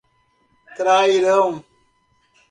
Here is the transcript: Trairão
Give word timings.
Trairão 0.75 1.63